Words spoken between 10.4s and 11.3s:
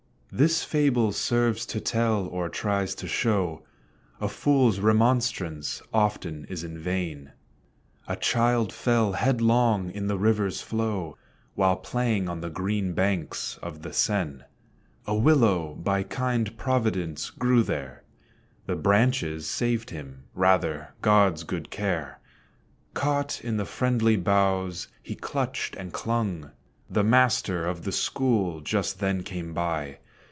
flow,